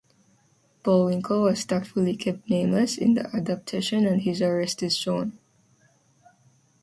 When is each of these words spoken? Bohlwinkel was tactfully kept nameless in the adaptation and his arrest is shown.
Bohlwinkel 0.83 1.43
was 1.43 1.63
tactfully 1.63 2.15
kept 2.15 2.49
nameless 2.49 2.97
in 2.97 3.13
the 3.13 3.27
adaptation 3.35 4.07
and 4.07 4.23
his 4.23 4.41
arrest 4.41 4.81
is 4.81 4.97
shown. 4.97 5.37